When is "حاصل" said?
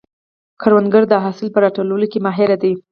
1.23-1.47